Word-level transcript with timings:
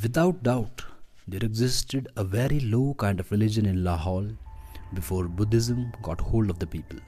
Without 0.00 0.44
doubt, 0.44 0.84
there 1.26 1.42
existed 1.42 2.06
a 2.14 2.22
very 2.22 2.60
low 2.60 2.94
kind 2.94 3.18
of 3.18 3.32
religion 3.32 3.66
in 3.66 3.82
Lahul 3.82 4.36
before 4.94 5.26
Buddhism 5.26 5.92
got 6.02 6.20
hold 6.20 6.50
of 6.50 6.60
the 6.60 6.68
people, 6.68 7.00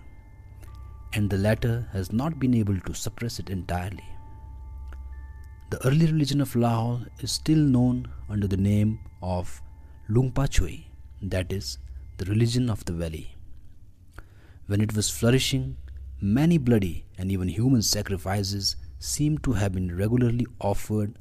and 1.13 1.31
the 1.31 1.39
latter 1.39 1.89
has 1.93 2.13
not 2.13 2.41
been 2.41 2.53
able 2.53 2.81
to 2.81 2.93
suppress 2.93 3.39
it 3.39 3.49
entirely. 3.49 4.05
The 5.71 5.87
early 5.87 6.07
religion 6.07 6.41
of 6.41 6.55
Lahul 6.55 7.07
is 7.21 7.31
still 7.31 7.59
known 7.59 8.09
under 8.29 8.49
the 8.49 8.57
name 8.57 8.99
of 9.23 9.63
Lungpa 10.09 10.51
Chui, 10.51 10.89
that 11.23 11.53
is, 11.53 11.79
the 12.17 12.25
religion 12.25 12.69
of 12.69 12.85
the 12.87 12.93
valley. 12.93 13.37
When 14.67 14.81
it 14.81 14.97
was 14.97 15.09
flourishing, 15.09 15.77
many 16.21 16.59
bloody 16.59 17.05
and 17.17 17.31
even 17.31 17.47
human 17.47 17.83
sacrifices 17.83 18.75
seem 18.99 19.39
to 19.39 19.53
have 19.53 19.75
been 19.75 19.97
regularly 19.97 20.49
offered 20.61 21.17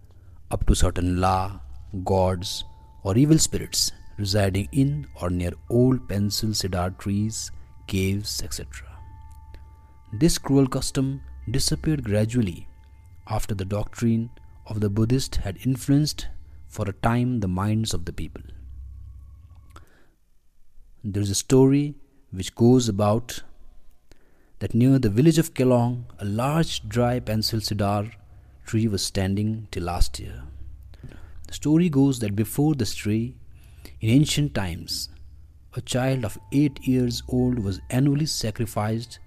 up 0.52 0.66
to 0.66 0.74
certain 0.76 1.22
la, 1.22 1.60
gods, 2.04 2.64
or 3.04 3.18
evil 3.18 3.38
spirits 3.38 3.92
residing 4.18 4.68
in 4.72 5.08
or 5.22 5.30
near 5.30 5.54
old 5.70 6.08
pencil 6.08 6.54
cedar 6.54 6.94
trees, 6.98 7.52
caves, 7.88 8.42
etc. 8.44 8.86
This 10.14 10.38
cruel 10.38 10.68
custom 10.68 11.22
disappeared 11.50 12.04
gradually 12.04 12.68
after 13.28 13.56
the 13.56 13.66
doctrine 13.66 14.30
of 14.68 14.82
the 14.82 14.90
Buddhist 14.90 15.38
had 15.38 15.58
influenced 15.66 16.28
for 16.68 16.88
a 16.88 16.94
time 16.94 17.40
the 17.40 17.48
minds 17.48 17.94
of 17.94 18.06
the 18.06 18.14
people. 18.14 18.42
There 21.04 21.24
is 21.24 21.30
a 21.30 21.36
story 21.36 21.96
which 22.32 22.56
goes 22.56 22.90
about 22.90 23.44
that 24.60 24.74
near 24.74 25.00
the 25.00 25.10
village 25.10 25.38
of 25.40 25.54
Kelong, 25.54 26.04
a 26.20 26.26
large 26.26 26.88
dry 26.88 27.20
pencil 27.20 27.62
cedar 27.62 28.12
tree 28.66 28.88
was 28.88 29.02
standing 29.02 29.68
till 29.72 29.84
last 29.84 30.20
year. 30.20 30.44
The 31.50 31.56
story 31.56 31.90
goes 31.90 32.20
that 32.20 32.36
before 32.36 32.76
this 32.76 32.94
tree, 32.94 33.36
in 34.02 34.12
ancient 34.12 34.54
times, 34.54 35.10
a 35.74 35.82
child 35.82 36.24
of 36.24 36.38
eight 36.52 36.80
years 36.88 37.24
old 37.28 37.58
was 37.58 37.82
annually 37.90 38.28
sacrificed 38.28 39.18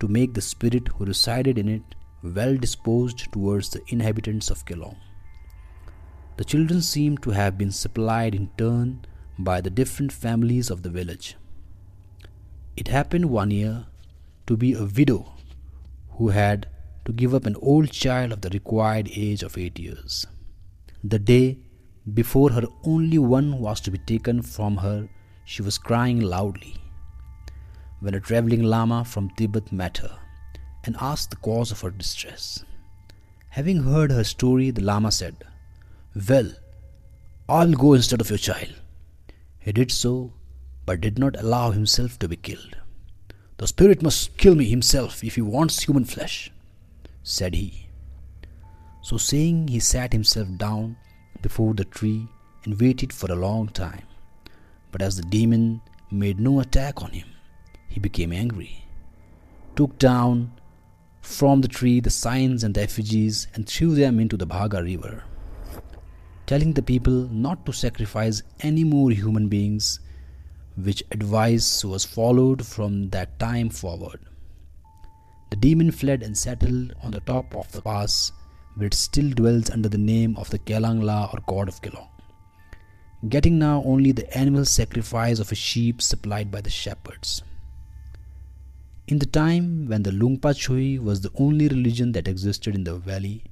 to 0.00 0.06
make 0.06 0.34
the 0.34 0.42
spirit 0.42 0.88
who 0.88 1.06
resided 1.06 1.56
in 1.56 1.66
it 1.66 1.94
well 2.22 2.58
disposed 2.58 3.32
towards 3.32 3.70
the 3.70 3.80
inhabitants 3.88 4.50
of 4.50 4.66
Kelong. 4.66 4.98
The 6.36 6.44
children 6.44 6.82
seem 6.82 7.16
to 7.18 7.30
have 7.30 7.56
been 7.56 7.72
supplied 7.72 8.34
in 8.34 8.50
turn 8.58 9.06
by 9.38 9.62
the 9.62 9.70
different 9.70 10.12
families 10.12 10.68
of 10.68 10.82
the 10.82 10.90
village. 10.90 11.36
It 12.76 12.88
happened 12.88 13.30
one 13.30 13.50
year 13.50 13.86
to 14.46 14.58
be 14.58 14.74
a 14.74 14.84
widow 14.84 15.32
who 16.18 16.28
had 16.28 16.68
to 17.06 17.12
give 17.12 17.34
up 17.34 17.46
an 17.46 17.56
old 17.62 17.92
child 17.92 18.32
of 18.32 18.42
the 18.42 18.50
required 18.50 19.08
age 19.10 19.42
of 19.42 19.56
eight 19.56 19.78
years. 19.78 20.26
The 21.04 21.18
day 21.18 21.58
before 22.14 22.50
her 22.50 22.64
only 22.84 23.18
one 23.18 23.58
was 23.58 23.80
to 23.82 23.90
be 23.90 23.98
taken 23.98 24.42
from 24.42 24.78
her, 24.78 25.08
she 25.44 25.62
was 25.62 25.78
crying 25.78 26.20
loudly. 26.20 26.76
When 28.00 28.14
a 28.14 28.20
traveling 28.20 28.62
Lama 28.62 29.04
from 29.04 29.30
Tibet 29.30 29.72
met 29.72 29.98
her 29.98 30.18
and 30.84 30.96
asked 31.00 31.30
the 31.30 31.36
cause 31.36 31.70
of 31.70 31.80
her 31.80 31.90
distress, 31.90 32.64
having 33.50 33.82
heard 33.82 34.10
her 34.10 34.24
story, 34.24 34.70
the 34.70 34.82
Lama 34.82 35.10
said, 35.10 35.44
Well, 36.28 36.52
I'll 37.48 37.72
go 37.72 37.94
instead 37.94 38.20
of 38.20 38.30
your 38.30 38.38
child. 38.38 38.74
He 39.58 39.72
did 39.72 39.90
so, 39.90 40.32
but 40.84 41.00
did 41.00 41.18
not 41.18 41.38
allow 41.40 41.70
himself 41.72 42.18
to 42.20 42.28
be 42.28 42.36
killed. 42.36 42.76
The 43.58 43.66
spirit 43.66 44.02
must 44.02 44.36
kill 44.36 44.54
me 44.54 44.68
himself 44.68 45.24
if 45.24 45.34
he 45.34 45.42
wants 45.42 45.82
human 45.82 46.04
flesh, 46.04 46.52
said 47.22 47.54
he. 47.54 47.85
So 49.06 49.16
saying, 49.18 49.68
he 49.68 49.78
sat 49.78 50.12
himself 50.12 50.48
down 50.56 50.96
before 51.40 51.74
the 51.74 51.84
tree 51.84 52.26
and 52.64 52.80
waited 52.80 53.12
for 53.12 53.30
a 53.30 53.36
long 53.36 53.68
time. 53.68 54.02
But 54.90 55.00
as 55.00 55.16
the 55.16 55.22
demon 55.22 55.80
made 56.10 56.40
no 56.40 56.58
attack 56.58 57.02
on 57.02 57.12
him, 57.12 57.28
he 57.88 58.00
became 58.00 58.32
angry, 58.32 58.84
took 59.76 59.96
down 60.00 60.50
from 61.20 61.60
the 61.60 61.68
tree 61.68 62.00
the 62.00 62.10
signs 62.10 62.64
and 62.64 62.74
the 62.74 62.82
effigies, 62.82 63.46
and 63.54 63.68
threw 63.68 63.94
them 63.94 64.18
into 64.18 64.36
the 64.36 64.44
Bhaga 64.44 64.82
river, 64.82 65.22
telling 66.46 66.72
the 66.72 66.82
people 66.82 67.28
not 67.30 67.64
to 67.66 67.72
sacrifice 67.72 68.42
any 68.62 68.82
more 68.82 69.12
human 69.12 69.46
beings 69.46 70.00
which 70.74 71.04
advice 71.12 71.84
was 71.84 72.04
followed 72.04 72.66
from 72.66 73.10
that 73.10 73.38
time 73.38 73.70
forward. 73.70 74.18
The 75.50 75.56
demon 75.56 75.92
fled 75.92 76.24
and 76.24 76.36
settled 76.36 76.92
on 77.04 77.12
the 77.12 77.20
top 77.20 77.54
of 77.54 77.70
the 77.70 77.82
pass, 77.82 78.32
where 78.76 78.86
it 78.86 78.94
still 78.94 79.30
dwells 79.30 79.70
under 79.70 79.88
the 79.88 79.98
name 79.98 80.36
of 80.36 80.50
the 80.50 80.58
Kelangla 80.58 81.32
or 81.32 81.40
god 81.46 81.68
of 81.68 81.80
Kelong, 81.82 82.08
getting 83.28 83.58
now 83.58 83.82
only 83.84 84.12
the 84.12 84.36
annual 84.36 84.64
sacrifice 84.64 85.38
of 85.38 85.50
a 85.50 85.54
sheep 85.54 86.00
supplied 86.02 86.50
by 86.50 86.60
the 86.60 86.70
shepherds. 86.70 87.42
In 89.08 89.18
the 89.18 89.26
time 89.26 89.88
when 89.88 90.02
the 90.02 90.10
Lungpa 90.10 90.54
Chui 90.56 90.98
was 90.98 91.20
the 91.20 91.30
only 91.36 91.68
religion 91.68 92.12
that 92.12 92.28
existed 92.28 92.74
in 92.74 92.84
the 92.84 92.96
valley, 92.96 93.44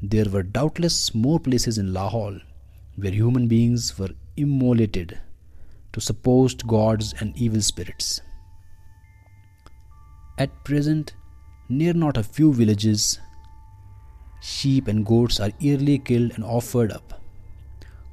there 0.00 0.28
were 0.28 0.42
doubtless 0.42 1.14
more 1.14 1.38
places 1.38 1.78
in 1.78 1.92
Lahul 1.92 2.40
where 2.96 3.12
human 3.12 3.48
beings 3.48 3.98
were 3.98 4.10
immolated 4.36 5.20
to 5.92 6.00
supposed 6.00 6.66
gods 6.66 7.14
and 7.20 7.36
evil 7.36 7.60
spirits. 7.60 8.20
At 10.38 10.64
present, 10.64 11.14
near 11.68 11.92
not 11.92 12.16
a 12.16 12.22
few 12.22 12.52
villages, 12.52 13.20
sheep 14.42 14.88
and 14.88 15.06
goats 15.06 15.38
are 15.40 15.52
yearly 15.58 15.98
killed 15.98 16.32
and 16.32 16.44
offered 16.44 16.92
up, 16.92 17.20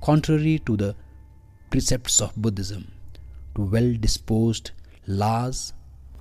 contrary 0.02 0.60
to 0.60 0.78
the 0.78 0.96
precepts 1.72 2.22
of 2.22 2.36
Buddhism, 2.36 2.92
to 3.56 3.62
well 3.62 3.94
disposed 4.00 4.72
laws, 5.08 5.74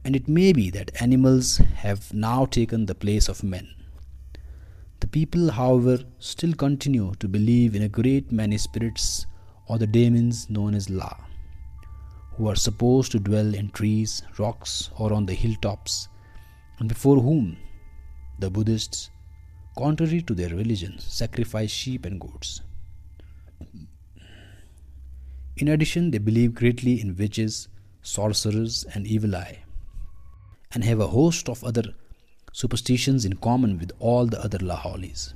and 0.04 0.16
it 0.16 0.26
may 0.26 0.52
be 0.52 0.70
that 0.70 1.00
animals 1.02 1.58
have 1.84 2.12
now 2.14 2.46
taken 2.46 2.86
the 2.86 2.94
place 2.94 3.28
of 3.28 3.44
men. 3.44 3.68
The 5.00 5.06
people, 5.06 5.50
however, 5.50 5.98
still 6.18 6.54
continue 6.54 7.12
to 7.20 7.28
believe 7.28 7.74
in 7.74 7.82
a 7.82 7.88
great 7.88 8.32
many 8.32 8.58
spirits 8.58 9.26
or 9.66 9.78
the 9.78 9.86
demons 9.86 10.48
known 10.48 10.74
as 10.74 10.88
La 10.88 11.14
who 12.38 12.48
are 12.48 12.56
supposed 12.56 13.10
to 13.10 13.18
dwell 13.18 13.52
in 13.52 13.68
trees, 13.70 14.22
rocks, 14.38 14.90
or 14.96 15.12
on 15.12 15.26
the 15.26 15.34
hilltops, 15.34 16.08
and 16.78 16.88
before 16.88 17.16
whom 17.16 17.56
the 18.38 18.48
Buddhists, 18.48 19.10
contrary 19.80 20.20
to 20.22 20.34
their 20.34 20.50
religion, 20.50 20.98
sacrifice 20.98 21.70
sheep 21.70 22.04
and 22.04 22.20
goats. 22.20 22.60
In 25.56 25.68
addition, 25.68 26.10
they 26.10 26.18
believe 26.18 26.54
greatly 26.54 27.00
in 27.00 27.16
witches, 27.16 27.68
sorcerers, 28.02 28.84
and 28.94 29.06
evil 29.06 29.34
eye, 29.36 29.58
and 30.72 30.84
have 30.84 31.00
a 31.00 31.08
host 31.16 31.48
of 31.48 31.64
other 31.64 31.84
superstitions 32.52 33.24
in 33.24 33.34
common 33.48 33.78
with 33.78 33.92
all 33.98 34.26
the 34.26 34.42
other 34.42 34.58
Lahulis. 34.58 35.34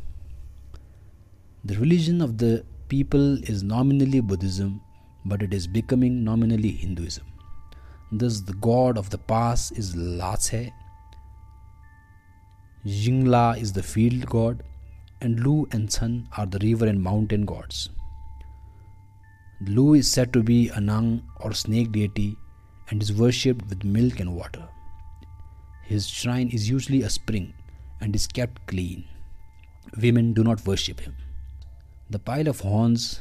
The 1.65 1.77
religion 1.77 2.21
of 2.21 2.39
the 2.39 2.65
people 2.89 3.43
is 3.45 3.63
nominally 3.63 4.21
Buddhism 4.21 4.81
but 5.25 5.43
it 5.43 5.55
is 5.55 5.67
becoming 5.67 6.25
nominally 6.25 6.71
Hinduism. 6.71 7.25
Thus, 8.11 8.41
the 8.41 8.55
god 8.55 8.99
of 8.99 9.11
the 9.11 9.19
pass 9.19 9.71
is 9.73 9.95
Latse, 9.95 10.73
Jingla 12.85 13.61
is 13.61 13.73
the 13.73 13.83
field 13.83 14.27
god, 14.27 14.65
and 15.21 15.39
Lu 15.39 15.69
and 15.71 15.91
Sun 15.93 16.29
are 16.37 16.47
the 16.47 16.59
river 16.59 16.87
and 16.87 17.01
mountain 17.01 17.45
gods. 17.45 17.89
Lu 19.61 19.95
is 19.95 20.11
said 20.11 20.33
to 20.33 20.43
be 20.43 20.69
a 20.71 20.81
Nang 20.81 21.23
or 21.37 21.53
snake 21.53 21.93
deity 21.93 22.37
and 22.91 23.01
is 23.01 23.13
worshipped 23.13 23.69
with 23.69 23.85
milk 23.85 24.19
and 24.19 24.35
water. 24.35 24.69
His 25.85 26.09
shrine 26.09 26.49
is 26.49 26.69
usually 26.69 27.03
a 27.03 27.11
spring 27.11 27.55
and 28.01 28.17
is 28.17 28.27
kept 28.27 28.67
clean. 28.67 29.05
Women 30.01 30.33
do 30.33 30.43
not 30.43 30.67
worship 30.67 30.99
him. 30.99 31.15
The 32.11 32.19
pile 32.19 32.49
of 32.49 32.61
horns 32.61 33.21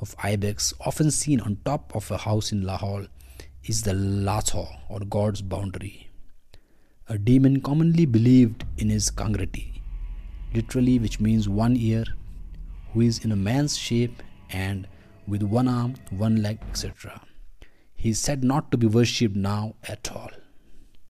of 0.00 0.16
ibex 0.22 0.72
often 0.80 1.10
seen 1.10 1.40
on 1.40 1.58
top 1.66 1.94
of 1.94 2.10
a 2.10 2.16
house 2.16 2.52
in 2.52 2.62
Lahul 2.62 3.08
is 3.64 3.82
the 3.82 3.92
Latho 3.92 4.66
or 4.88 5.00
God's 5.00 5.42
boundary. 5.42 6.10
A 7.10 7.16
demon 7.16 7.62
commonly 7.62 8.04
believed 8.04 8.66
in 8.76 8.90
is 8.90 9.10
Kangrati, 9.10 9.80
literally 10.52 10.98
which 10.98 11.20
means 11.20 11.48
one 11.48 11.74
ear, 11.74 12.04
who 12.92 13.00
is 13.00 13.24
in 13.24 13.32
a 13.32 13.36
man's 13.36 13.78
shape 13.78 14.22
and 14.50 14.86
with 15.26 15.42
one 15.42 15.68
arm, 15.68 15.94
one 16.10 16.42
leg, 16.42 16.58
etc. 16.68 17.18
He 17.96 18.10
is 18.10 18.20
said 18.20 18.44
not 18.44 18.70
to 18.72 18.76
be 18.76 18.86
worshipped 18.86 19.36
now 19.36 19.76
at 19.84 20.12
all. 20.12 20.28